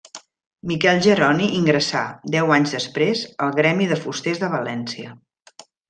[0.69, 2.01] Miquel Jeroni ingressà,
[2.37, 5.17] deu anys després, al gremi de fusters de València.